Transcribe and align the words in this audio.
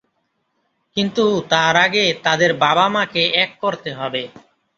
কিন্তু 0.97 1.25
তার 1.49 1.75
আগে 1.77 2.05
তাদের 2.23 2.51
বাবা-মাকে 2.57 3.23
এক 3.35 3.51
করতে 3.61 3.89
হবে। 3.93 4.23